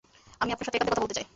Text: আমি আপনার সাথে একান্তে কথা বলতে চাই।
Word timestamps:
আমি 0.41 0.51
আপনার 0.53 0.65
সাথে 0.67 0.77
একান্তে 0.77 0.91
কথা 0.93 1.03
বলতে 1.03 1.15
চাই। 1.17 1.25